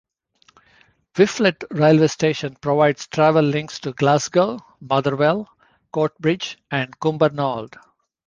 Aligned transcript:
Whifflet 1.13 1.63
railway 1.69 2.07
station 2.07 2.55
provides 2.59 3.05
travel 3.05 3.45
links 3.45 3.77
to 3.81 3.93
Glasgow, 3.93 4.57
Motherwell, 4.79 5.47
Coatbridge, 5.93 6.55
and 6.71 6.99
Cumbernauld. 6.99 7.75